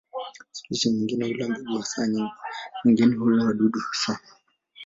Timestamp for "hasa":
1.77-2.01, 3.87-4.19